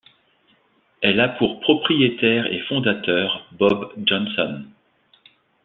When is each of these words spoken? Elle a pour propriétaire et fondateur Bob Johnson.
Elle 1.03 1.19
a 1.19 1.29
pour 1.29 1.59
propriétaire 1.59 2.51
et 2.51 2.61
fondateur 2.63 3.45
Bob 3.51 3.93
Johnson. 4.03 4.63